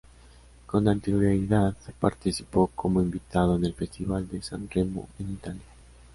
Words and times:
Con 0.65 0.87
anterioridad, 0.87 1.77
participó 1.99 2.71
como 2.73 3.03
invitado 3.03 3.57
en 3.57 3.65
el 3.65 3.75
Festival 3.75 4.27
de 4.27 4.41
San 4.41 4.67
Remo, 4.67 5.07
en 5.19 5.29
Italia. 5.33 5.61